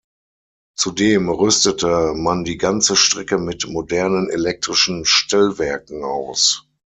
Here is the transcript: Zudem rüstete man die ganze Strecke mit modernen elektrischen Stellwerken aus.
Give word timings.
Zudem 0.75 1.29
rüstete 1.29 2.15
man 2.15 2.43
die 2.43 2.57
ganze 2.57 2.95
Strecke 2.95 3.37
mit 3.37 3.67
modernen 3.67 4.31
elektrischen 4.31 5.05
Stellwerken 5.05 6.03
aus. 6.03 6.67